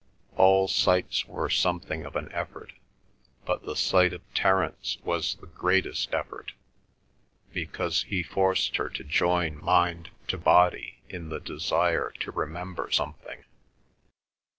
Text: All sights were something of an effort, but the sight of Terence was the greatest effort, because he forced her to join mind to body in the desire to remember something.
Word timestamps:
All 0.35 0.67
sights 0.67 1.27
were 1.27 1.47
something 1.47 2.07
of 2.07 2.15
an 2.15 2.31
effort, 2.31 2.73
but 3.45 3.65
the 3.67 3.75
sight 3.75 4.13
of 4.13 4.23
Terence 4.33 4.97
was 5.03 5.35
the 5.35 5.45
greatest 5.45 6.11
effort, 6.11 6.53
because 7.53 8.01
he 8.01 8.23
forced 8.23 8.77
her 8.77 8.89
to 8.89 9.03
join 9.03 9.63
mind 9.63 10.09
to 10.29 10.39
body 10.39 11.03
in 11.07 11.29
the 11.29 11.39
desire 11.39 12.13
to 12.21 12.31
remember 12.31 12.89
something. 12.89 13.43